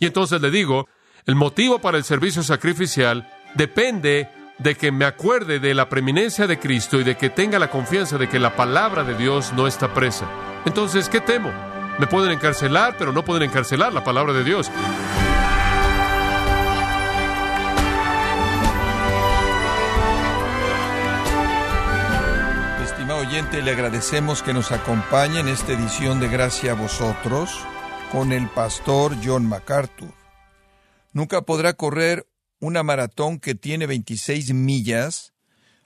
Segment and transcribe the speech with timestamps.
[0.00, 0.88] Y entonces le digo,
[1.26, 6.58] el motivo para el servicio sacrificial depende de que me acuerde de la preeminencia de
[6.58, 9.92] Cristo y de que tenga la confianza de que la palabra de Dios no está
[9.92, 10.26] presa.
[10.64, 11.52] Entonces, ¿qué temo?
[11.98, 14.70] Me pueden encarcelar, pero no pueden encarcelar la palabra de Dios.
[22.82, 27.50] Estimado oyente, le agradecemos que nos acompañe en esta edición de Gracia a vosotros
[28.10, 30.12] con el pastor John MacArthur.
[31.12, 32.26] Nunca podrá correr
[32.58, 35.32] una maratón que tiene 26 millas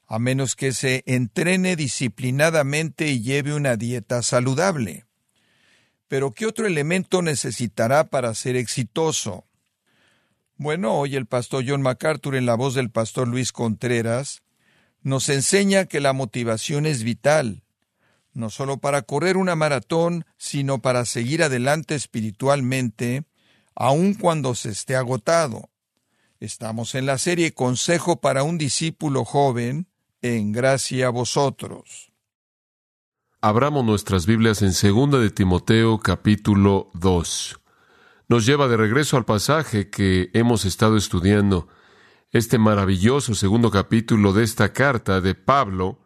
[0.06, 5.06] a menos que se entrene disciplinadamente y lleve una dieta saludable.
[6.08, 9.46] Pero ¿qué otro elemento necesitará para ser exitoso?
[10.56, 14.42] Bueno, hoy el pastor John MacArthur en la voz del pastor Luis Contreras
[15.02, 17.63] nos enseña que la motivación es vital,
[18.34, 23.24] no solo para correr una maratón, sino para seguir adelante espiritualmente,
[23.74, 25.70] aun cuando se esté agotado.
[26.40, 29.88] Estamos en la serie Consejo para un discípulo joven,
[30.20, 32.12] en gracia a vosotros.
[33.40, 37.60] Abramos nuestras Biblias en 2 de Timoteo capítulo 2.
[38.28, 41.68] Nos lleva de regreso al pasaje que hemos estado estudiando,
[42.30, 46.03] este maravilloso segundo capítulo de esta carta de Pablo,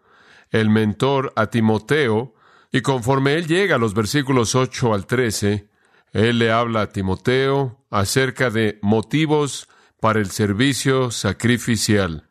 [0.50, 2.34] el mentor a Timoteo,
[2.70, 5.68] y conforme él llega a los versículos 8 al 13,
[6.12, 9.68] él le habla a Timoteo acerca de motivos
[10.00, 12.28] para el servicio sacrificial.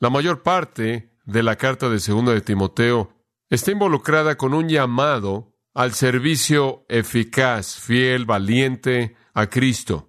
[0.00, 3.12] La mayor parte de la carta de segunda de Timoteo
[3.48, 10.08] está involucrada con un llamado al servicio eficaz, fiel, valiente a Cristo.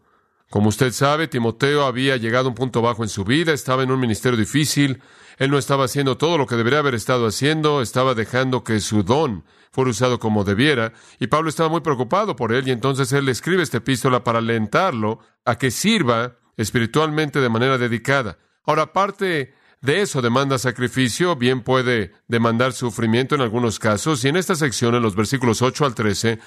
[0.55, 3.91] Como usted sabe, Timoteo había llegado a un punto bajo en su vida, estaba en
[3.91, 5.01] un ministerio difícil,
[5.37, 9.03] él no estaba haciendo todo lo que debería haber estado haciendo, estaba dejando que su
[9.03, 13.27] don fuera usado como debiera, y Pablo estaba muy preocupado por él, y entonces él
[13.27, 18.37] escribe esta epístola para alentarlo a que sirva espiritualmente de manera dedicada.
[18.63, 24.37] Ahora, aparte de eso demanda sacrificio, bien puede demandar sufrimiento en algunos casos, y en
[24.37, 26.39] esta sección, en los versículos 8 al 13,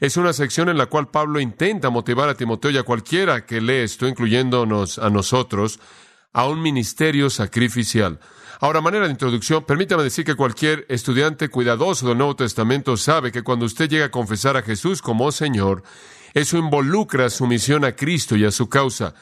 [0.00, 3.60] es una sección en la cual Pablo intenta motivar a Timoteo y a cualquiera que
[3.60, 5.80] lee esto, incluyéndonos a nosotros,
[6.32, 8.18] a un ministerio sacrificial.
[8.60, 13.42] Ahora, manera de introducción, permítame decir que cualquier estudiante cuidadoso del Nuevo Testamento sabe que
[13.42, 15.82] cuando usted llega a confesar a Jesús como Señor,
[16.34, 19.14] eso involucra su misión a Cristo y a su causa.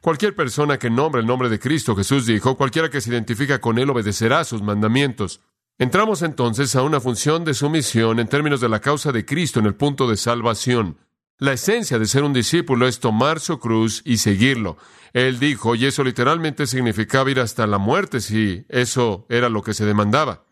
[0.00, 3.78] Cualquier persona que nombre el nombre de Cristo, Jesús dijo, cualquiera que se identifica con
[3.78, 5.40] Él obedecerá sus mandamientos.
[5.76, 9.66] Entramos entonces a una función de sumisión en términos de la causa de Cristo en
[9.66, 10.98] el punto de salvación.
[11.38, 14.76] La esencia de ser un discípulo es tomar su cruz y seguirlo.
[15.12, 19.74] Él dijo, y eso literalmente significaba ir hasta la muerte si eso era lo que
[19.74, 20.44] se demandaba.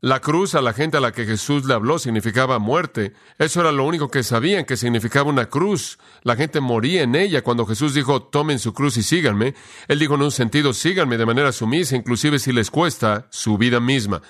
[0.00, 3.12] La cruz a la gente a la que Jesús le habló significaba muerte.
[3.38, 5.98] Eso era lo único que sabían, que significaba una cruz.
[6.22, 7.42] La gente moría en ella.
[7.42, 9.56] Cuando Jesús dijo, tomen su cruz y síganme,
[9.88, 13.80] Él dijo en un sentido, síganme de manera sumisa, inclusive si les cuesta su vida
[13.80, 14.22] misma.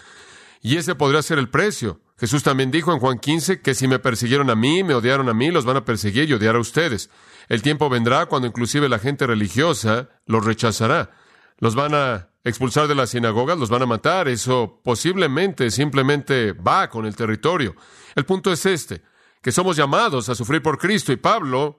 [0.62, 2.00] Y ese podría ser el precio.
[2.19, 5.34] Jesús también dijo en Juan 15 que si me persiguieron a mí, me odiaron a
[5.34, 7.09] mí, los van a perseguir y odiar a ustedes.
[7.48, 11.12] El tiempo vendrá cuando inclusive la gente religiosa los rechazará.
[11.59, 14.28] Los van a expulsar de las sinagogas, los van a matar.
[14.28, 17.75] Eso posiblemente simplemente va con el territorio.
[18.15, 19.03] El punto es este,
[19.41, 21.78] que somos llamados a sufrir por Cristo y Pablo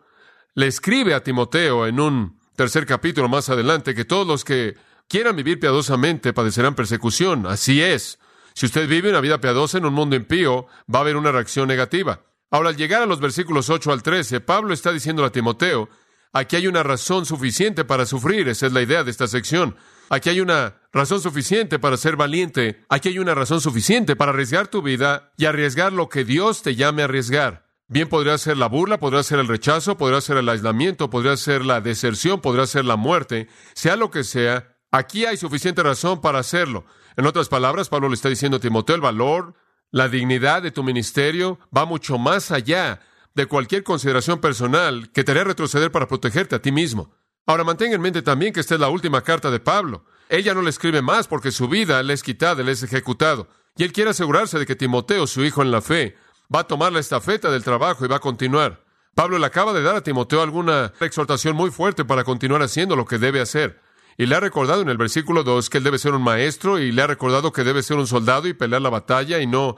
[0.56, 4.75] le escribe a Timoteo en un tercer capítulo más adelante que todos los que
[5.08, 7.46] quieran vivir piadosamente padecerán persecución.
[7.46, 8.20] Así es.
[8.53, 11.67] Si usted vive una vida piadosa en un mundo impío, va a haber una reacción
[11.67, 12.22] negativa.
[12.50, 15.89] Ahora, al llegar a los versículos 8 al 13, Pablo está diciendo a Timoteo,
[16.34, 19.75] aquí hay una razón suficiente para sufrir, esa es la idea de esta sección.
[20.09, 22.84] Aquí hay una razón suficiente para ser valiente.
[22.90, 26.75] Aquí hay una razón suficiente para arriesgar tu vida y arriesgar lo que Dios te
[26.75, 27.72] llame a arriesgar.
[27.88, 31.63] Bien podría ser la burla, podría ser el rechazo, podría ser el aislamiento, podría ser
[31.63, 34.78] la deserción, podría ser la muerte, sea lo que sea.
[34.91, 36.85] Aquí hay suficiente razón para hacerlo.
[37.17, 39.53] En otras palabras, Pablo le está diciendo a Timoteo, el valor,
[39.91, 43.01] la dignidad de tu ministerio va mucho más allá
[43.33, 47.13] de cualquier consideración personal que te hará retroceder para protegerte a ti mismo.
[47.46, 50.05] Ahora mantenga en mente también que esta es la última carta de Pablo.
[50.29, 53.47] Ella no le escribe más porque su vida le es quitada, le es ejecutado.
[53.75, 56.16] Y él quiere asegurarse de que Timoteo, su hijo en la fe,
[56.53, 58.84] va a tomar la estafeta del trabajo y va a continuar.
[59.16, 63.05] Pablo le acaba de dar a Timoteo alguna exhortación muy fuerte para continuar haciendo lo
[63.05, 63.81] que debe hacer.
[64.17, 66.91] Y le ha recordado en el versículo 2 que él debe ser un maestro y
[66.91, 69.78] le ha recordado que debe ser un soldado y pelear la batalla y no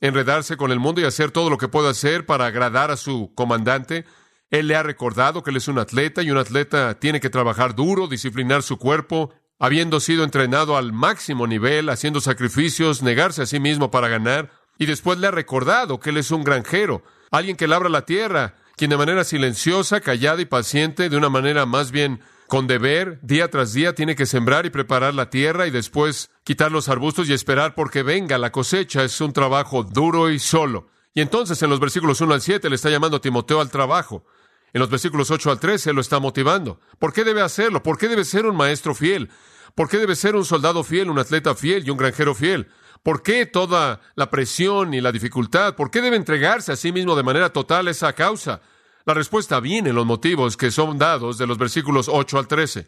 [0.00, 3.32] enredarse con el mundo y hacer todo lo que pueda hacer para agradar a su
[3.34, 4.04] comandante.
[4.50, 7.74] Él le ha recordado que él es un atleta y un atleta tiene que trabajar
[7.74, 13.60] duro, disciplinar su cuerpo, habiendo sido entrenado al máximo nivel, haciendo sacrificios, negarse a sí
[13.60, 14.50] mismo para ganar.
[14.78, 18.56] Y después le ha recordado que él es un granjero, alguien que labra la tierra
[18.76, 22.20] quien de manera silenciosa, callada y paciente, de una manera más bien
[22.54, 26.70] con deber, día tras día, tiene que sembrar y preparar la tierra y después quitar
[26.70, 29.02] los arbustos y esperar porque venga la cosecha.
[29.02, 30.86] Es un trabajo duro y solo.
[31.14, 34.24] Y entonces en los versículos 1 al 7 le está llamando a Timoteo al trabajo.
[34.72, 36.78] En los versículos 8 al 13 lo está motivando.
[37.00, 37.82] ¿Por qué debe hacerlo?
[37.82, 39.30] ¿Por qué debe ser un maestro fiel?
[39.74, 42.68] ¿Por qué debe ser un soldado fiel, un atleta fiel y un granjero fiel?
[43.02, 45.74] ¿Por qué toda la presión y la dificultad?
[45.74, 48.60] ¿Por qué debe entregarse a sí mismo de manera total a esa causa?
[49.06, 52.86] La respuesta viene en los motivos que son dados de los versículos 8 al 13.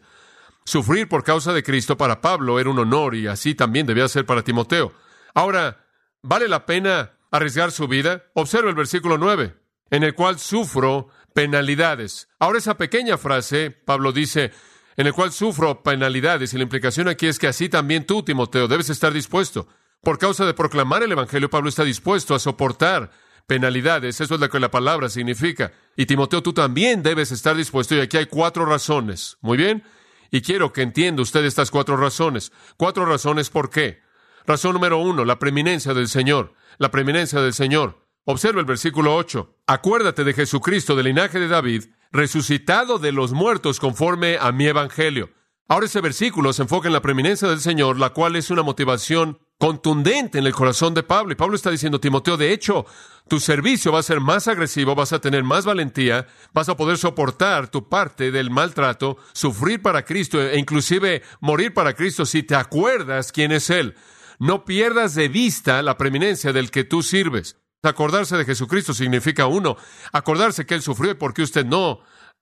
[0.65, 4.25] Sufrir por causa de Cristo para Pablo era un honor y así también debía ser
[4.25, 4.93] para Timoteo.
[5.35, 5.85] Ahora,
[6.23, 8.23] ¿vale la pena arriesgar su vida?
[8.33, 9.55] Observa el versículo 9,
[9.91, 12.27] en el cual sufro penalidades.
[12.39, 14.51] Ahora esa pequeña frase, Pablo dice,
[14.95, 18.67] en el cual sufro penalidades, y la implicación aquí es que así también tú, Timoteo,
[18.67, 19.67] debes estar dispuesto.
[20.01, 23.11] Por causa de proclamar el Evangelio, Pablo está dispuesto a soportar
[23.47, 24.21] penalidades.
[24.21, 25.71] Eso es lo que la palabra significa.
[25.95, 27.95] Y Timoteo, tú también debes estar dispuesto.
[27.95, 29.37] Y aquí hay cuatro razones.
[29.41, 29.83] Muy bien.
[30.29, 32.51] Y quiero que entienda usted estas cuatro razones.
[32.75, 34.01] Cuatro razones por qué.
[34.45, 36.53] Razón número uno, la preeminencia del Señor.
[36.77, 38.05] La preeminencia del Señor.
[38.25, 39.55] Observa el versículo 8.
[39.67, 45.31] Acuérdate de Jesucristo del linaje de David, resucitado de los muertos conforme a mi evangelio.
[45.69, 49.39] Ahora ese versículo se enfoca en la preeminencia del Señor, la cual es una motivación
[49.57, 51.31] contundente en el corazón de Pablo.
[51.31, 52.85] Y Pablo está diciendo, Timoteo, de hecho,
[53.27, 56.97] tu servicio va a ser más agresivo, vas a tener más valentía, vas a poder
[56.97, 62.55] soportar tu parte del maltrato, sufrir para Cristo e inclusive morir para Cristo si te
[62.55, 63.95] acuerdas quién es Él.
[64.39, 67.57] No pierdas de vista la preeminencia del que tú sirves.
[67.83, 69.77] Acordarse de Jesucristo significa uno,
[70.11, 72.01] acordarse que Él sufrió y por qué usted no.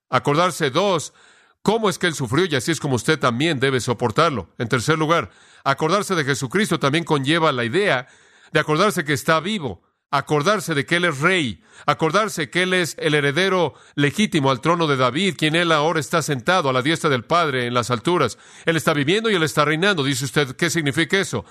[0.09, 1.13] Acordarse dos,
[1.61, 4.49] cómo es que Él sufrió y así es como usted también debe soportarlo.
[4.57, 5.31] En tercer lugar,
[5.65, 8.07] acordarse de Jesucristo también conlleva la idea
[8.53, 9.81] de acordarse que está vivo,
[10.11, 14.87] acordarse de que Él es rey, acordarse que Él es el heredero legítimo al trono
[14.87, 18.37] de David, quien Él ahora está sentado a la diestra del Padre en las alturas.
[18.65, 20.03] Él está viviendo y Él está reinando.
[20.03, 21.43] Dice usted, ¿qué significa eso?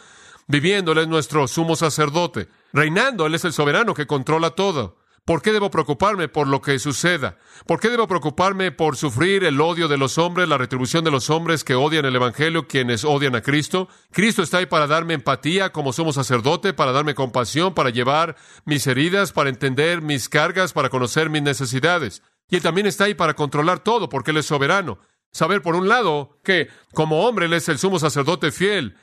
[0.47, 2.49] Viviendo, Él es nuestro sumo sacerdote.
[2.73, 5.04] Reinando, Él es el soberano que controla todo.
[5.27, 7.39] ¿Por qué debo preocuparme por lo que suceda?
[7.67, 11.31] ¿Por qué debo preocuparme por sufrir el odio de los hombres, la retribución de los
[11.31, 13.89] hombres que odian el Evangelio, quienes odian a Cristo?
[14.13, 18.37] Cristo está ahí para darme empatía como somos sacerdote, para darme compasión, para llevar
[18.67, 22.23] mis heridas, para entender mis cargas, para conocer mis necesidades.
[22.51, 24.99] Y Él también está ahí para controlar todo, porque Él es soberano.
[25.33, 28.95] Saber, por un lado, que como hombre Él es el sumo sacerdote fiel,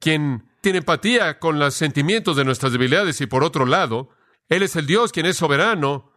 [0.00, 4.08] quien tiene empatía con los sentimientos de nuestras debilidades, y por otro lado,
[4.48, 6.12] él es el Dios quien es soberano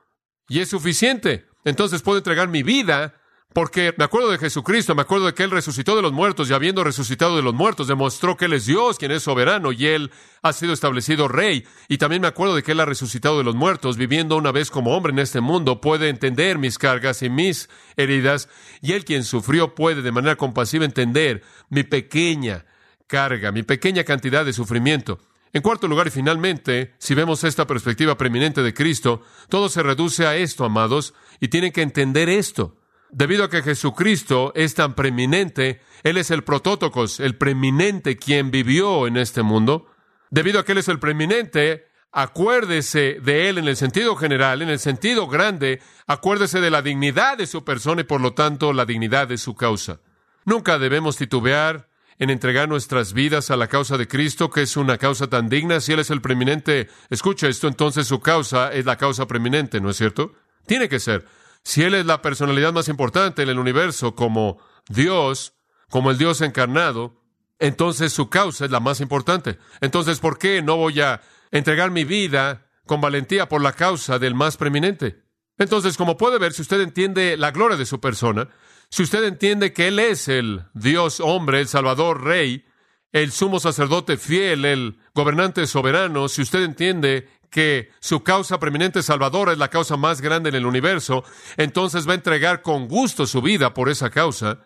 [0.47, 1.47] y es suficiente.
[1.65, 3.15] Entonces puedo entregar mi vida
[3.51, 6.53] porque me acuerdo de Jesucristo, me acuerdo de que Él resucitó de los muertos y
[6.53, 10.11] habiendo resucitado de los muertos demostró que Él es Dios quien es soberano y Él
[10.43, 11.65] ha sido establecido rey.
[11.87, 14.69] Y también me acuerdo de que Él ha resucitado de los muertos, viviendo una vez
[14.69, 18.49] como hombre en este mundo, puede entender mis cargas y mis heridas
[18.83, 22.65] y Él quien sufrió puede de manera compasiva entender mi pequeña
[23.07, 25.19] carga, mi pequeña cantidad de sufrimiento.
[25.51, 30.27] En cuarto lugar, y finalmente, si vemos esta perspectiva preeminente de Cristo, todo se reduce
[30.27, 32.77] a esto, amados, y tienen que entender esto.
[33.11, 39.07] Debido a que Jesucristo es tan preeminente, Él es el protótocos, el preeminente quien vivió
[39.07, 39.87] en este mundo.
[40.29, 44.69] Debido a que Él es el preeminente, acuérdese de Él en el sentido general, en
[44.69, 48.85] el sentido grande, acuérdese de la dignidad de su persona y por lo tanto la
[48.85, 50.01] dignidad de su causa.
[50.45, 51.88] Nunca debemos titubear
[52.19, 55.79] en entregar nuestras vidas a la causa de Cristo, que es una causa tan digna.
[55.79, 59.89] Si Él es el preeminente, escucha esto, entonces su causa es la causa preeminente, ¿no
[59.89, 60.33] es cierto?
[60.65, 61.25] Tiene que ser.
[61.63, 64.59] Si Él es la personalidad más importante en el universo como
[64.89, 65.53] Dios,
[65.89, 67.23] como el Dios encarnado,
[67.57, 69.57] entonces su causa es la más importante.
[69.79, 71.21] Entonces, ¿por qué no voy a
[71.51, 75.23] entregar mi vida con valentía por la causa del más preeminente?
[75.59, 78.49] Entonces, como puede ver, si usted entiende la gloria de su persona,
[78.89, 82.65] si usted entiende que Él es el Dios hombre, el Salvador Rey,
[83.11, 89.51] el sumo sacerdote fiel, el gobernante soberano, si usted entiende que su causa preeminente salvadora
[89.51, 91.23] es la causa más grande en el universo,
[91.57, 94.65] entonces va a entregar con gusto su vida por esa causa,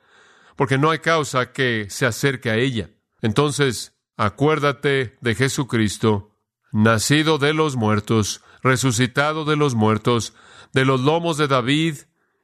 [0.56, 2.90] porque no hay causa que se acerque a ella.
[3.22, 6.36] Entonces, acuérdate de Jesucristo,
[6.72, 10.34] nacido de los muertos, resucitado de los muertos,
[10.74, 11.98] de los lomos de David,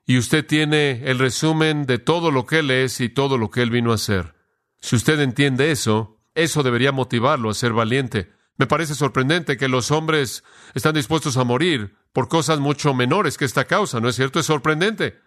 [0.06, 3.62] y usted tiene el resumen de todo lo que Él es y todo lo que
[3.62, 4.34] Él vino a hacer.
[4.80, 8.32] Si usted entiende eso, eso debería motivarlo a ser valiente.
[8.58, 10.44] Me parece sorprendente que los hombres
[10.74, 14.40] están dispuestos a morir por cosas mucho menores que esta causa, ¿no es cierto?
[14.40, 15.20] Es sorprendente.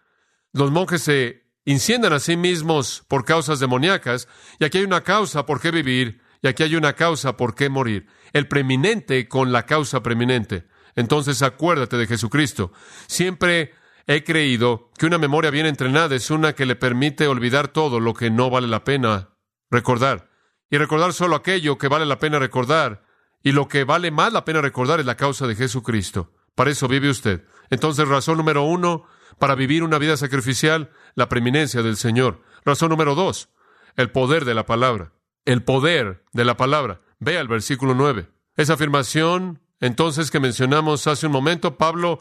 [0.53, 4.29] Los monjes se inciendan a sí mismos por causas demoníacas,
[4.59, 7.69] y aquí hay una causa por qué vivir, y aquí hay una causa por qué
[7.69, 8.07] morir.
[8.33, 10.67] El preeminente con la causa preeminente.
[10.97, 12.73] Entonces acuérdate de Jesucristo.
[13.07, 13.75] Siempre
[14.07, 18.15] he creído que una memoria bien entrenada es una que le permite olvidar todo lo
[18.15, 19.31] que no vale la pena
[19.71, 20.31] recordar
[20.71, 23.05] y recordar solo aquello que vale la pena recordar
[23.43, 26.33] y lo que vale más la pena recordar es la causa de Jesucristo.
[26.55, 27.45] Para eso vive usted.
[27.71, 29.05] Entonces, razón número uno,
[29.39, 32.43] para vivir una vida sacrificial, la preeminencia del Señor.
[32.65, 33.49] Razón número dos,
[33.97, 35.13] el poder de la palabra.
[35.45, 37.01] El poder de la palabra.
[37.19, 38.29] Vea el versículo nueve.
[38.57, 42.21] Esa afirmación, entonces, que mencionamos hace un momento, Pablo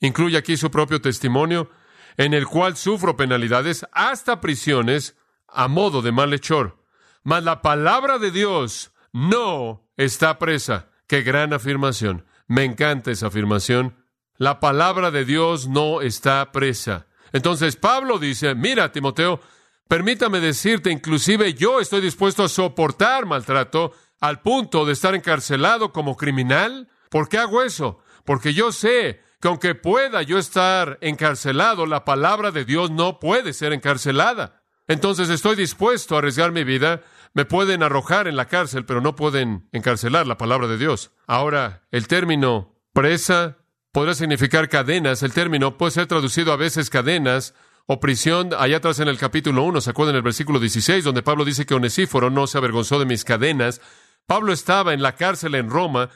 [0.00, 1.70] incluye aquí su propio testimonio,
[2.18, 5.16] en el cual sufro penalidades, hasta prisiones,
[5.48, 6.84] a modo de malhechor.
[7.22, 10.90] Mas la palabra de Dios no está presa.
[11.06, 12.26] Qué gran afirmación.
[12.46, 13.96] Me encanta esa afirmación.
[14.36, 17.06] La palabra de Dios no está presa.
[17.32, 19.40] Entonces Pablo dice, mira, Timoteo,
[19.88, 26.16] permítame decirte, inclusive yo estoy dispuesto a soportar maltrato al punto de estar encarcelado como
[26.16, 26.88] criminal.
[27.10, 27.98] ¿Por qué hago eso?
[28.24, 33.52] Porque yo sé que aunque pueda yo estar encarcelado, la palabra de Dios no puede
[33.52, 34.62] ser encarcelada.
[34.86, 37.02] Entonces estoy dispuesto a arriesgar mi vida.
[37.34, 41.10] Me pueden arrojar en la cárcel, pero no pueden encarcelar la palabra de Dios.
[41.26, 43.58] Ahora, el término presa
[43.90, 45.24] podría significar cadenas.
[45.24, 47.54] El término puede ser traducido a veces cadenas
[47.86, 48.50] o prisión.
[48.56, 51.74] Allá atrás en el capítulo 1, ¿se acuerdan el versículo 16, donde Pablo dice que
[51.74, 53.80] Onesíforo no se avergonzó de mis cadenas?
[54.26, 56.10] Pablo estaba en la cárcel en Roma,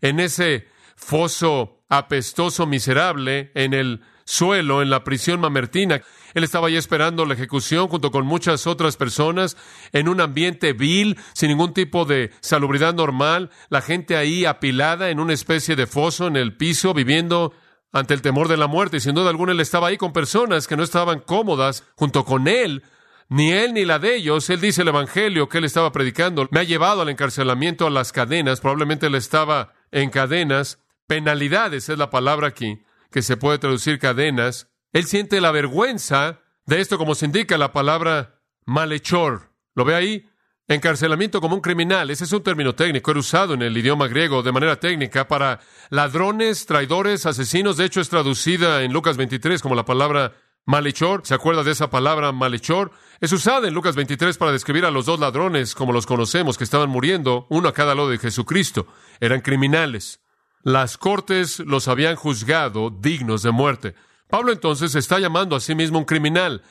[0.00, 6.02] en ese foso apestoso, miserable, en el suelo, en la prisión mamertina.
[6.34, 9.56] Él estaba ahí esperando la ejecución junto con muchas otras personas
[9.92, 15.20] en un ambiente vil, sin ningún tipo de salubridad normal, la gente ahí apilada en
[15.20, 17.52] una especie de foso en el piso, viviendo
[17.92, 18.96] ante el temor de la muerte.
[18.96, 22.48] Y sin duda alguna él estaba ahí con personas que no estaban cómodas junto con
[22.48, 22.82] él,
[23.28, 24.48] ni él ni la de ellos.
[24.50, 26.48] Él dice el Evangelio que él estaba predicando.
[26.50, 28.60] Me ha llevado al encarcelamiento, a las cadenas.
[28.60, 30.78] Probablemente él estaba en cadenas.
[31.06, 34.68] Penalidades es la palabra aquí, que se puede traducir cadenas.
[34.92, 39.50] Él siente la vergüenza de esto, como se indica la palabra malhechor.
[39.74, 40.28] ¿Lo ve ahí?
[40.68, 42.10] Encarcelamiento como un criminal.
[42.10, 43.10] Ese es un término técnico.
[43.10, 45.60] Era usado en el idioma griego de manera técnica para
[45.90, 47.76] ladrones, traidores, asesinos.
[47.76, 51.22] De hecho, es traducida en Lucas 23 como la palabra malhechor.
[51.24, 52.92] ¿Se acuerda de esa palabra malhechor?
[53.20, 56.64] Es usada en Lucas 23 para describir a los dos ladrones, como los conocemos, que
[56.64, 58.86] estaban muriendo, uno a cada lado de Jesucristo.
[59.20, 60.20] Eran criminales.
[60.62, 63.94] Las cortes los habían juzgado dignos de muerte.
[64.28, 66.62] Pablo entonces está llamando a sí mismo un criminal.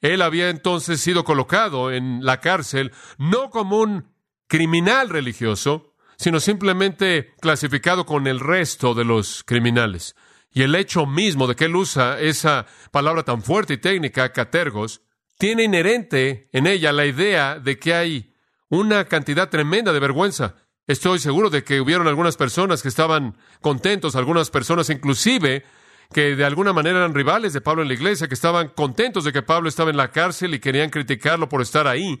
[0.00, 4.14] Él había entonces sido colocado en la cárcel no como un
[4.46, 10.16] criminal religioso, sino simplemente clasificado con el resto de los criminales.
[10.52, 15.02] Y el hecho mismo de que él usa esa palabra tan fuerte y técnica, catergos,
[15.38, 18.34] tiene inherente en ella la idea de que hay
[18.68, 20.56] una cantidad tremenda de vergüenza.
[20.86, 25.64] Estoy seguro de que hubieron algunas personas que estaban contentos, algunas personas inclusive
[26.12, 29.32] que de alguna manera eran rivales de Pablo en la iglesia, que estaban contentos de
[29.32, 32.20] que Pablo estaba en la cárcel y querían criticarlo por estar ahí.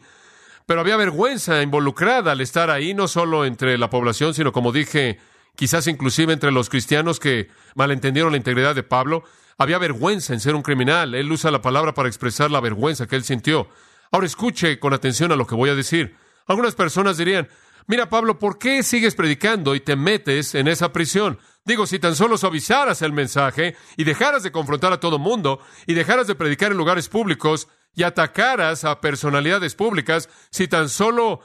[0.66, 5.18] Pero había vergüenza involucrada al estar ahí, no solo entre la población, sino como dije,
[5.56, 9.24] quizás inclusive entre los cristianos que malentendieron la integridad de Pablo.
[9.58, 11.14] Había vergüenza en ser un criminal.
[11.14, 13.68] Él usa la palabra para expresar la vergüenza que él sintió.
[14.10, 16.16] Ahora escuche con atención a lo que voy a decir.
[16.46, 17.48] Algunas personas dirían,
[17.86, 21.38] mira Pablo, ¿por qué sigues predicando y te metes en esa prisión?
[21.64, 25.94] Digo, si tan solo suavizaras el mensaje y dejaras de confrontar a todo mundo y
[25.94, 31.40] dejaras de predicar en lugares públicos y atacaras a personalidades públicas, si tan solo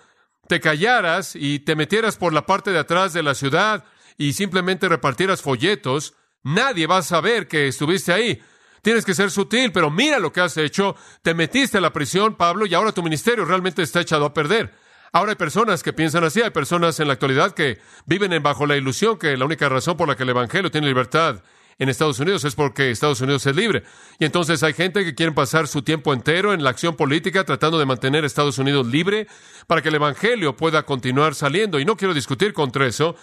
[0.47, 3.83] te callaras y te metieras por la parte de atrás de la ciudad
[4.17, 8.41] y simplemente repartieras folletos, nadie va a saber que estuviste ahí.
[8.81, 10.95] Tienes que ser sutil, pero mira lo que has hecho.
[11.23, 14.73] Te metiste a la prisión, Pablo, y ahora tu ministerio realmente está echado a perder.
[15.11, 18.75] Ahora hay personas que piensan así, hay personas en la actualidad que viven bajo la
[18.75, 21.41] ilusión que la única razón por la que el Evangelio tiene libertad
[21.77, 23.83] en Estados Unidos es porque Estados Unidos es libre.
[24.19, 27.79] Y entonces hay gente que quiere pasar su tiempo entero en la acción política tratando
[27.79, 29.27] de mantener a Estados Unidos libre
[29.67, 31.79] para que el Evangelio pueda continuar saliendo.
[31.79, 33.15] Y no quiero discutir contra eso,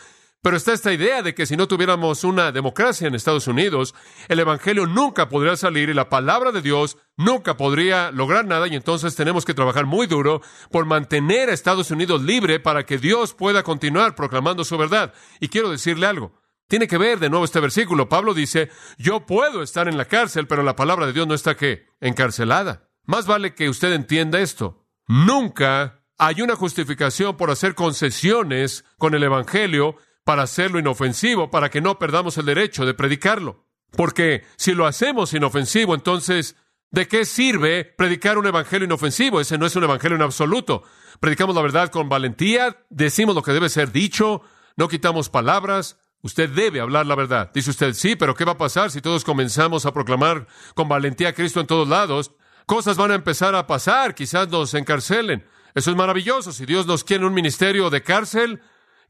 [0.42, 3.94] pero está esta idea de que si no tuviéramos una democracia en Estados Unidos,
[4.26, 8.74] el Evangelio nunca podría salir y la palabra de Dios nunca podría lograr nada y
[8.74, 13.34] entonces tenemos que trabajar muy duro por mantener a Estados Unidos libre para que Dios
[13.34, 15.14] pueda continuar proclamando su verdad.
[15.38, 16.32] Y quiero decirle algo.
[16.66, 18.08] Tiene que ver de nuevo este versículo.
[18.08, 18.68] Pablo dice,
[18.98, 22.88] yo puedo estar en la cárcel, pero la palabra de Dios no está que encarcelada.
[23.04, 24.84] Más vale que usted entienda esto.
[25.06, 31.80] Nunca hay una justificación por hacer concesiones con el Evangelio para hacerlo inofensivo, para que
[31.80, 33.66] no perdamos el derecho de predicarlo.
[33.90, 36.56] Porque si lo hacemos inofensivo, entonces,
[36.90, 39.40] ¿de qué sirve predicar un evangelio inofensivo?
[39.40, 40.82] Ese no es un evangelio en absoluto.
[41.20, 44.42] Predicamos la verdad con valentía, decimos lo que debe ser dicho,
[44.76, 47.50] no quitamos palabras, Usted debe hablar la verdad.
[47.52, 51.30] Dice usted, sí, pero ¿qué va a pasar si todos comenzamos a proclamar con valentía
[51.30, 52.30] a Cristo en todos lados?
[52.64, 55.44] Cosas van a empezar a pasar, quizás nos encarcelen.
[55.74, 56.52] Eso es maravilloso.
[56.52, 58.60] Si Dios nos quiere un ministerio de cárcel,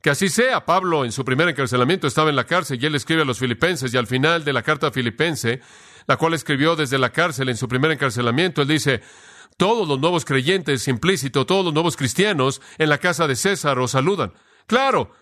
[0.02, 0.66] que así sea.
[0.66, 3.94] Pablo en su primer encarcelamiento estaba en la cárcel y él escribe a los filipenses
[3.94, 5.60] y al final de la carta filipense,
[6.06, 9.00] la cual escribió desde la cárcel en su primer encarcelamiento, él dice,
[9.56, 13.92] todos los nuevos creyentes, implícito, todos los nuevos cristianos en la casa de César os
[13.92, 14.34] saludan.
[14.66, 15.12] Claro,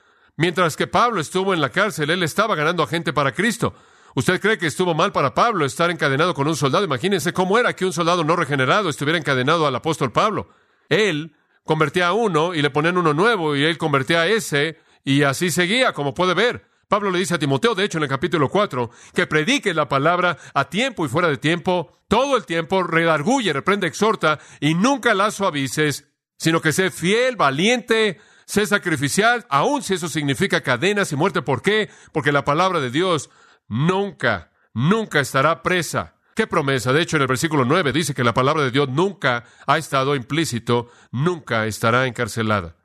[0.41, 3.75] Mientras que Pablo estuvo en la cárcel, él estaba ganando a gente para Cristo.
[4.15, 6.83] ¿Usted cree que estuvo mal para Pablo estar encadenado con un soldado?
[6.83, 10.49] Imagínense cómo era que un soldado no regenerado estuviera encadenado al apóstol Pablo.
[10.89, 15.23] Él convertía a uno y le ponían uno nuevo y él convertía a ese y
[15.23, 16.67] así seguía, como puede ver.
[16.89, 20.39] Pablo le dice a Timoteo, de hecho, en el capítulo 4, que predique la palabra
[20.55, 25.31] a tiempo y fuera de tiempo, todo el tiempo, redarguye, reprende, exhorta y nunca la
[25.31, 31.43] suavices, sino que sé fiel, valiente, sé sacrificial, aun si eso significa cadenas y muerte.
[31.43, 31.89] ¿Por qué?
[32.13, 33.31] Porque la palabra de Dios
[33.69, 36.17] nunca, nunca estará presa.
[36.35, 36.93] ¿Qué promesa?
[36.93, 40.15] De hecho, en el versículo 9 dice que la palabra de Dios nunca ha estado
[40.15, 42.77] implícito, nunca estará encarcelada.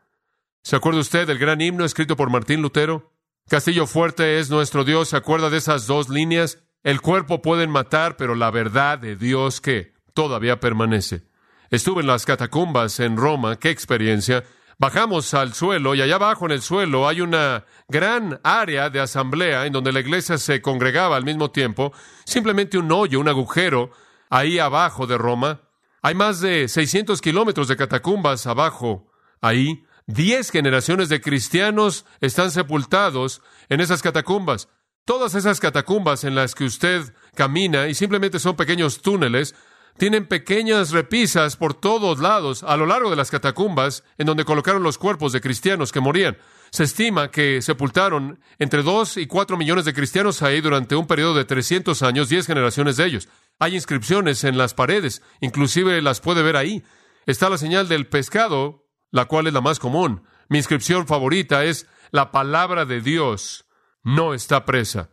[0.64, 3.14] ¿Se acuerda usted del gran himno escrito por Martín Lutero?
[3.48, 5.10] Castillo fuerte es nuestro Dios.
[5.10, 6.64] ¿Se acuerda de esas dos líneas?
[6.84, 11.28] El cuerpo pueden matar, pero la verdad de Dios que todavía permanece.
[11.70, 13.58] Estuve en las catacumbas en Roma.
[13.58, 14.44] ¡Qué experiencia!
[14.78, 19.66] Bajamos al suelo y allá abajo en el suelo hay una gran área de asamblea
[19.66, 21.94] en donde la iglesia se congregaba al mismo tiempo,
[22.26, 23.92] simplemente un hoyo, un agujero
[24.30, 25.62] ahí abajo de Roma.
[26.02, 29.86] Hay más de 600 kilómetros de catacumbas abajo ahí.
[30.08, 34.68] Diez generaciones de cristianos están sepultados en esas catacumbas.
[35.06, 39.56] Todas esas catacumbas en las que usted camina y simplemente son pequeños túneles,
[39.98, 44.84] tienen pequeñas repisas por todos lados a lo largo de las catacumbas en donde colocaron
[44.84, 46.38] los cuerpos de cristianos que morían.
[46.72, 51.34] Se estima que sepultaron entre dos y cuatro millones de cristianos ahí durante un periodo
[51.36, 53.30] de 300 años, diez generaciones de ellos.
[53.60, 56.84] Hay inscripciones en las paredes, inclusive las puede ver ahí.
[57.26, 60.24] Está la señal del pescado, la cual es la más común.
[60.50, 63.66] Mi inscripción favorita es la palabra de Dios
[64.06, 65.10] no está presa.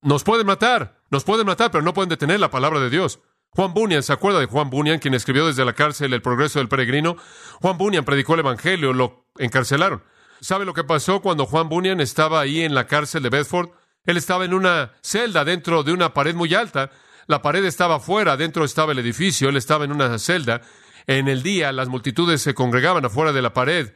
[0.00, 3.20] Nos pueden matar, nos pueden matar, pero no pueden detener la palabra de Dios.
[3.50, 6.68] Juan Bunyan, ¿se acuerda de Juan Bunyan, quien escribió desde la cárcel El progreso del
[6.68, 7.16] peregrino?
[7.60, 10.02] Juan Bunyan predicó el Evangelio, lo encarcelaron.
[10.40, 13.70] ¿Sabe lo que pasó cuando Juan Bunyan estaba ahí en la cárcel de Bedford?
[14.04, 16.90] Él estaba en una celda dentro de una pared muy alta.
[17.26, 20.62] La pared estaba afuera, dentro estaba el edificio, él estaba en una celda.
[21.06, 23.92] En el día las multitudes se congregaban afuera de la pared.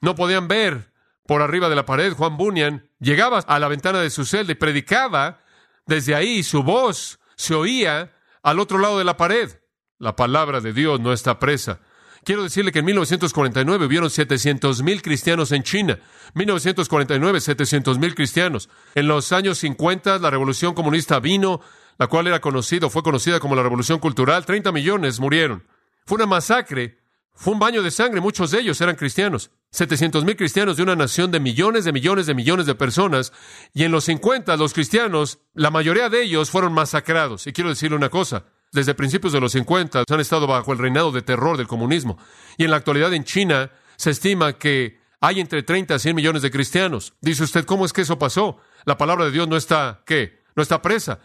[0.00, 0.92] No podían ver
[1.26, 2.12] por arriba de la pared.
[2.12, 5.40] Juan Bunyan llegaba a la ventana de su celda y predicaba
[5.86, 6.42] desde ahí.
[6.42, 8.12] Su voz se oía
[8.50, 9.50] al otro lado de la pared.
[9.98, 11.80] La palabra de Dios no está presa.
[12.24, 15.98] Quiero decirle que en 1949 hubieron 700 mil cristianos en China.
[16.34, 18.68] 1949, 700 mil cristianos.
[18.94, 21.60] En los años 50, la revolución comunista vino,
[21.98, 24.44] la cual era conocida, fue conocida como la revolución cultural.
[24.44, 25.66] 30 millones murieron.
[26.06, 26.97] Fue una masacre.
[27.40, 28.20] Fue un baño de sangre.
[28.20, 29.52] Muchos de ellos eran cristianos.
[29.70, 33.32] 700 mil cristianos de una nación de millones de millones de millones de personas,
[33.72, 37.46] y en los 50 los cristianos, la mayoría de ellos fueron masacrados.
[37.46, 41.12] Y quiero decirle una cosa, desde principios de los 50 han estado bajo el reinado
[41.12, 42.18] de terror del comunismo,
[42.56, 46.42] y en la actualidad en China se estima que hay entre 30 a 100 millones
[46.42, 47.14] de cristianos.
[47.20, 48.56] Dice usted, ¿cómo es que eso pasó?
[48.84, 50.42] La palabra de Dios no está, ¿qué?
[50.56, 51.20] No está presa.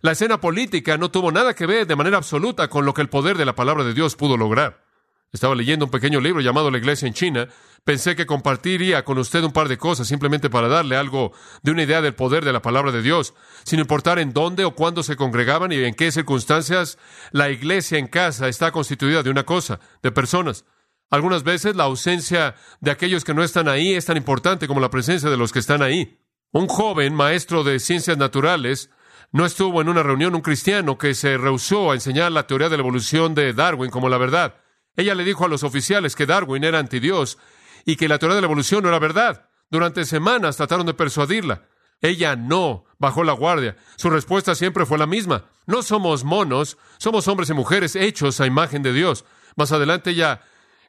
[0.00, 3.08] La escena política no tuvo nada que ver de manera absoluta con lo que el
[3.08, 4.89] poder de la palabra de Dios pudo lograr.
[5.32, 7.48] Estaba leyendo un pequeño libro llamado La Iglesia en China.
[7.84, 11.84] Pensé que compartiría con usted un par de cosas simplemente para darle algo de una
[11.84, 15.14] idea del poder de la palabra de Dios, sin importar en dónde o cuándo se
[15.14, 16.98] congregaban y en qué circunstancias.
[17.30, 20.64] La iglesia en casa está constituida de una cosa, de personas.
[21.10, 24.90] Algunas veces la ausencia de aquellos que no están ahí es tan importante como la
[24.90, 26.18] presencia de los que están ahí.
[26.50, 28.90] Un joven maestro de ciencias naturales
[29.30, 32.76] no estuvo en una reunión un cristiano que se rehusó a enseñar la teoría de
[32.76, 34.56] la evolución de Darwin como la verdad.
[35.00, 37.38] Ella le dijo a los oficiales que Darwin era antidios
[37.86, 39.48] y que la teoría de la evolución no era verdad.
[39.70, 41.62] Durante semanas trataron de persuadirla.
[42.02, 43.76] Ella no bajó la guardia.
[43.96, 45.46] Su respuesta siempre fue la misma.
[45.66, 49.24] No somos monos, somos hombres y mujeres hechos a imagen de Dios.
[49.56, 50.42] Más adelante ella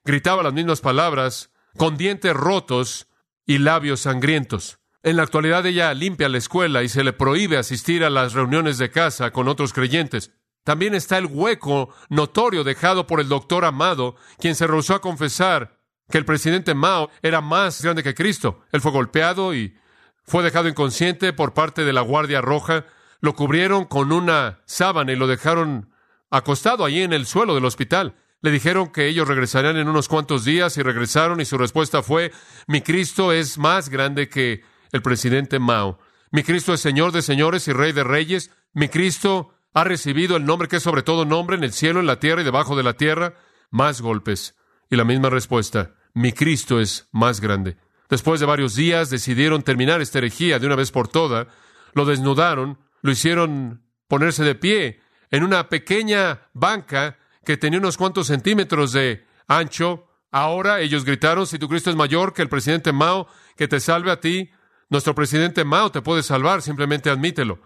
[0.03, 3.07] gritaba las mismas palabras, con dientes rotos
[3.45, 4.79] y labios sangrientos.
[5.03, 8.77] En la actualidad ella limpia la escuela y se le prohíbe asistir a las reuniones
[8.77, 10.31] de casa con otros creyentes.
[10.63, 15.79] También está el hueco notorio dejado por el doctor Amado, quien se rehusó a confesar
[16.09, 18.61] que el presidente Mao era más grande que Cristo.
[18.71, 19.75] Él fue golpeado y
[20.23, 22.85] fue dejado inconsciente por parte de la Guardia Roja.
[23.21, 25.91] Lo cubrieron con una sábana y lo dejaron
[26.29, 28.15] acostado allí en el suelo del hospital.
[28.41, 32.31] Le dijeron que ellos regresarían en unos cuantos días y regresaron y su respuesta fue,
[32.67, 35.99] mi Cristo es más grande que el presidente Mao.
[36.31, 38.51] Mi Cristo es Señor de señores y Rey de reyes.
[38.73, 42.07] Mi Cristo ha recibido el nombre que es sobre todo nombre en el cielo, en
[42.07, 43.35] la tierra y debajo de la tierra.
[43.69, 44.55] Más golpes.
[44.89, 45.95] Y la misma respuesta.
[46.13, 47.77] Mi Cristo es más grande.
[48.09, 51.47] Después de varios días decidieron terminar esta herejía de una vez por todas.
[51.93, 58.27] Lo desnudaron, lo hicieron ponerse de pie en una pequeña banca que tenía unos cuantos
[58.27, 60.07] centímetros de ancho.
[60.31, 64.11] Ahora ellos gritaron, si tu Cristo es mayor que el presidente Mao, que te salve
[64.11, 64.51] a ti.
[64.89, 67.61] Nuestro presidente Mao te puede salvar, simplemente admítelo.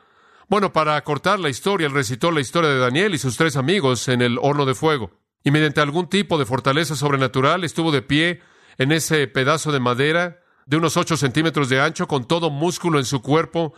[0.48, 4.08] Bueno, para cortar la historia, él recitó la historia de Daniel y sus tres amigos
[4.08, 5.12] en el horno de fuego.
[5.44, 8.42] Y mediante algún tipo de fortaleza sobrenatural estuvo de pie
[8.78, 13.06] en ese pedazo de madera de unos ocho centímetros de ancho, con todo músculo en
[13.06, 13.74] su cuerpo,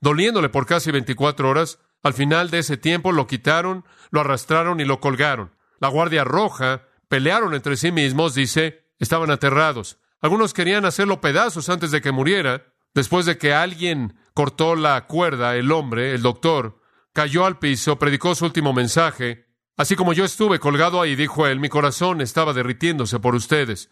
[0.00, 1.78] doliéndole por casi veinticuatro horas.
[2.02, 5.52] Al final de ese tiempo lo quitaron, lo arrastraron y lo colgaron.
[5.78, 9.98] La Guardia Roja pelearon entre sí mismos, dice, estaban aterrados.
[10.20, 12.66] Algunos querían hacerlo pedazos antes de que muriera.
[12.94, 16.80] Después de que alguien cortó la cuerda, el hombre, el doctor,
[17.12, 19.46] cayó al piso, predicó su último mensaje.
[19.76, 23.90] Así como yo estuve colgado ahí, dijo él, mi corazón estaba derritiéndose por ustedes.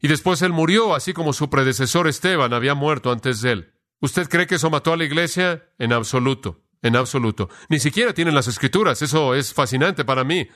[0.00, 3.74] Y después él murió, así como su predecesor Esteban había muerto antes de él.
[4.00, 5.70] ¿Usted cree que eso mató a la iglesia?
[5.78, 7.48] En absoluto, en absoluto.
[7.68, 10.48] Ni siquiera tienen las escrituras, eso es fascinante para mí.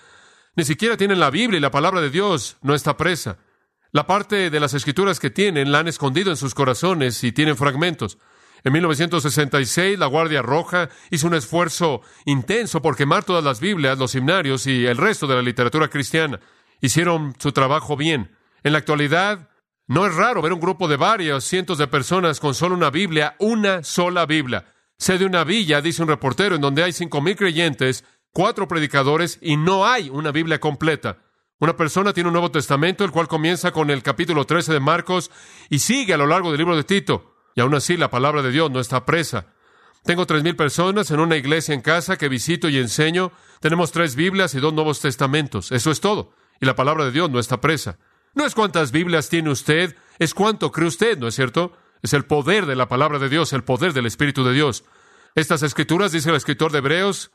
[0.54, 3.38] Ni siquiera tienen la Biblia y la palabra de Dios no está presa.
[3.90, 7.56] La parte de las escrituras que tienen la han escondido en sus corazones y tienen
[7.56, 8.18] fragmentos.
[8.64, 14.14] En 1966, la Guardia Roja hizo un esfuerzo intenso por quemar todas las Biblias, los
[14.14, 16.38] himnarios y el resto de la literatura cristiana.
[16.80, 18.36] Hicieron su trabajo bien.
[18.62, 19.48] En la actualidad,
[19.88, 23.34] no es raro ver un grupo de varios cientos de personas con solo una Biblia,
[23.40, 24.64] una sola Biblia.
[24.96, 29.38] Sé de una villa, dice un reportero, en donde hay cinco mil creyentes, cuatro predicadores
[29.42, 31.18] y no hay una Biblia completa.
[31.58, 35.32] Una persona tiene un Nuevo Testamento, el cual comienza con el capítulo 13 de Marcos
[35.68, 37.31] y sigue a lo largo del libro de Tito.
[37.54, 39.46] Y aún así la palabra de Dios no está presa.
[40.04, 43.32] Tengo tres mil personas en una iglesia en casa que visito y enseño.
[43.60, 45.70] Tenemos tres Biblias y dos Nuevos Testamentos.
[45.70, 46.32] Eso es todo.
[46.60, 47.98] Y la palabra de Dios no está presa.
[48.34, 51.72] No es cuántas Biblias tiene usted, es cuánto cree usted, ¿no es cierto?
[52.02, 54.84] Es el poder de la palabra de Dios, el poder del Espíritu de Dios.
[55.34, 57.30] Estas escrituras, dice el escritor de Hebreos,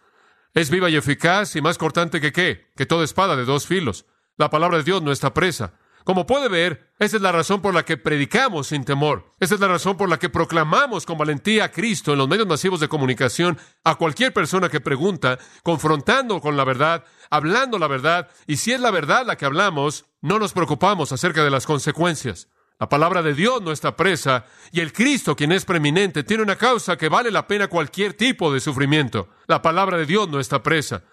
[0.54, 4.06] es viva y eficaz y más cortante que qué, que toda espada de dos filos.
[4.38, 5.74] La palabra de Dios no está presa.
[6.08, 9.34] Como puede ver, esa es la razón por la que predicamos sin temor.
[9.42, 12.48] Esa es la razón por la que proclamamos con valentía a Cristo en los medios
[12.48, 18.30] masivos de comunicación a cualquier persona que pregunta, confrontando con la verdad, hablando la verdad,
[18.48, 22.48] y si es la verdad la que hablamos, no nos preocupamos acerca de las consecuencias.
[22.80, 26.56] La palabra de Dios no está presa, y el Cristo, quien es preeminente, tiene una
[26.56, 29.28] causa que vale la pena cualquier tipo de sufrimiento.
[29.46, 31.04] La palabra de Dios no está presa.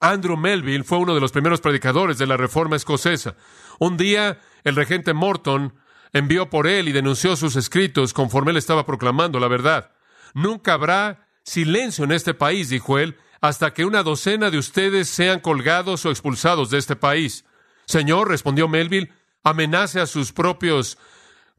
[0.00, 3.36] Andrew Melville fue uno de los primeros predicadores de la Reforma escocesa.
[3.78, 5.74] Un día, el regente Morton
[6.12, 9.92] envió por él y denunció sus escritos conforme él estaba proclamando la verdad.
[10.34, 15.40] Nunca habrá silencio en este país, dijo él, hasta que una docena de ustedes sean
[15.40, 17.44] colgados o expulsados de este país.
[17.86, 20.98] Señor, respondió Melville, amenace a sus propios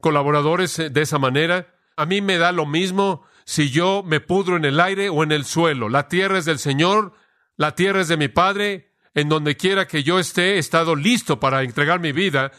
[0.00, 1.74] colaboradores de esa manera.
[1.96, 5.32] A mí me da lo mismo si yo me pudro en el aire o en
[5.32, 5.88] el suelo.
[5.88, 7.14] La tierra es del Señor,
[7.56, 11.40] la tierra es de mi Padre, en donde quiera que yo esté, he estado listo
[11.40, 12.52] para entregar mi vida,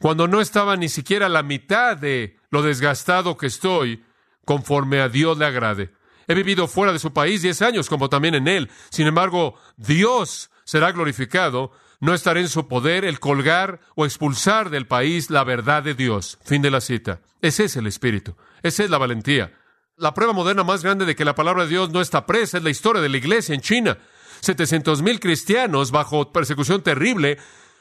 [0.00, 4.04] cuando no estaba ni siquiera la mitad de lo desgastado que estoy,
[4.44, 5.92] conforme a Dios le agrade.
[6.26, 8.70] He vivido fuera de su país diez años, como también en él.
[8.90, 11.72] Sin embargo, Dios será glorificado.
[12.00, 16.38] No estaré en su poder el colgar o expulsar del país la verdad de Dios.
[16.44, 17.20] Fin de la cita.
[17.40, 18.36] Ese es el espíritu.
[18.62, 19.52] Esa es la valentía.
[19.96, 22.62] La prueba moderna más grande de que la palabra de Dios no está presa es
[22.62, 23.98] la historia de la iglesia en China.
[24.40, 27.38] 700 mil cristianos bajo persecución terrible,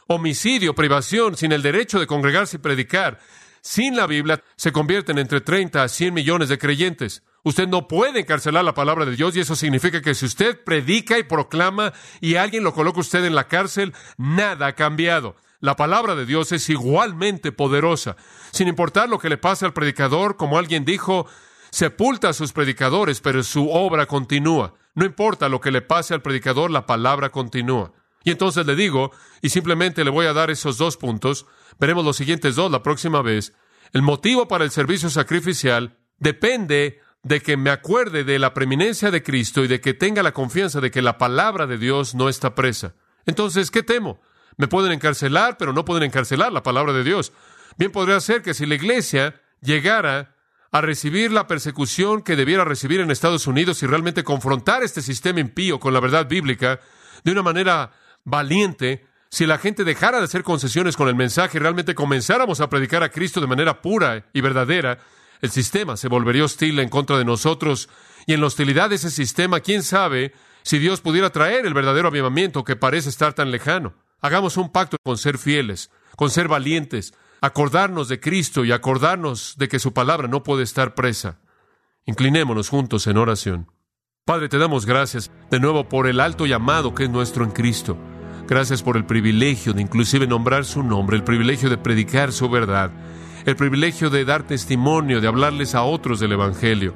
[0.08, 3.20] homicidio, privación, sin el derecho de congregarse y predicar,
[3.62, 7.24] sin la Biblia, se convierten entre 30 a 100 millones de creyentes.
[7.44, 11.20] Usted no puede encarcelar la palabra de Dios y eso significa que si usted predica
[11.20, 15.36] y proclama y alguien lo coloca usted en la cárcel, nada ha cambiado.
[15.60, 18.16] La palabra de Dios es igualmente poderosa.
[18.52, 21.28] Sin importar lo que le pase al predicador, como alguien dijo,
[21.72, 24.76] sepulta a sus predicadores, pero su obra continúa.
[24.98, 27.94] No importa lo que le pase al predicador, la palabra continúa.
[28.24, 29.12] Y entonces le digo,
[29.44, 31.46] y simplemente le voy a dar esos dos puntos,
[31.80, 33.54] veremos los siguientes dos la próxima vez.
[33.94, 39.22] El motivo para el servicio sacrificial depende de que me acuerde de la preeminencia de
[39.22, 42.56] Cristo y de que tenga la confianza de que la palabra de Dios no está
[42.56, 42.96] presa.
[43.28, 44.20] Entonces, ¿qué temo?
[44.58, 47.34] Me pueden encarcelar, pero no pueden encarcelar la palabra de Dios.
[47.78, 50.37] Bien podría ser que si la iglesia llegara
[50.72, 55.40] a recibir la persecución que debiera recibir en Estados Unidos y realmente confrontar este sistema
[55.40, 56.80] impío con la verdad bíblica
[57.24, 57.92] de una manera
[58.24, 62.70] valiente, si la gente dejara de hacer concesiones con el mensaje y realmente comenzáramos a
[62.70, 65.00] predicar a Cristo de manera pura y verdadera,
[65.42, 67.90] el sistema se volvería hostil en contra de nosotros,
[68.26, 72.10] y en la hostilidad de ese sistema, quién sabe si Dios pudiera traer el verdadero
[72.10, 73.94] avivamiento que parece estar tan lejano.
[74.20, 79.68] Hagamos un pacto con ser fieles, con ser valientes, acordarnos de Cristo y acordarnos de
[79.68, 81.40] que su palabra no puede estar presa.
[82.06, 83.72] Inclinémonos juntos en oración.
[84.26, 87.98] Padre, te damos gracias de nuevo por el alto llamado que es nuestro en Cristo.
[88.48, 92.92] Gracias por el privilegio de inclusive nombrar su nombre, el privilegio de predicar su verdad,
[93.46, 96.94] el privilegio de dar testimonio, de hablarles a otros del Evangelio.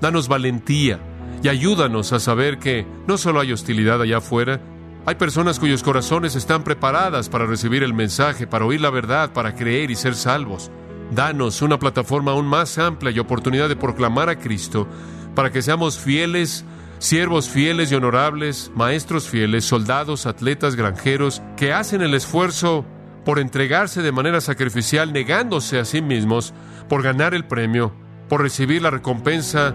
[0.00, 1.00] Danos valentía
[1.42, 4.60] y ayúdanos a saber que no solo hay hostilidad allá afuera,
[5.06, 9.54] hay personas cuyos corazones están preparadas para recibir el mensaje, para oír la verdad, para
[9.54, 10.70] creer y ser salvos.
[11.10, 14.88] Danos una plataforma aún más amplia y oportunidad de proclamar a Cristo
[15.34, 16.64] para que seamos fieles,
[16.98, 22.86] siervos fieles y honorables, maestros fieles, soldados, atletas, granjeros, que hacen el esfuerzo
[23.26, 26.54] por entregarse de manera sacrificial, negándose a sí mismos,
[26.88, 27.92] por ganar el premio,
[28.28, 29.74] por recibir la recompensa,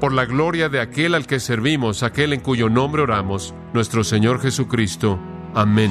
[0.00, 4.40] por la gloria de aquel al que servimos, aquel en cuyo nombre oramos, nuestro Señor
[4.40, 5.18] Jesucristo.
[5.54, 5.90] Amén.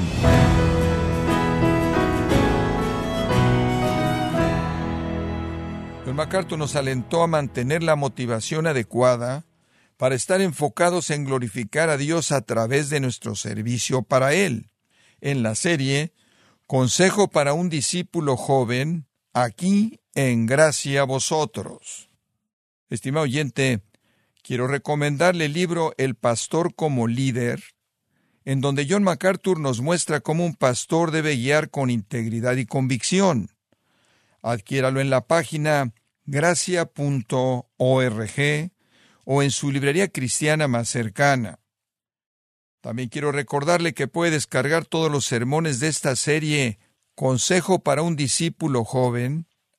[6.14, 9.44] MacArthur nos alentó a mantener la motivación adecuada
[9.96, 14.70] para estar enfocados en glorificar a Dios a través de nuestro servicio para Él.
[15.20, 16.12] En la serie
[16.66, 22.08] Consejo para un discípulo joven, aquí en gracia a vosotros.
[22.88, 23.82] Estimado oyente,
[24.44, 27.64] quiero recomendarle el libro El pastor como líder,
[28.44, 33.48] en donde John MacArthur nos muestra cómo un pastor debe guiar con integridad y convicción.
[34.42, 35.94] Adquiéralo en la página
[36.26, 37.64] gracia.org
[39.24, 41.58] o en su librería cristiana más cercana.
[42.82, 46.78] También quiero recordarle que puede descargar todos los sermones de esta serie
[47.14, 49.46] Consejo para un discípulo joven,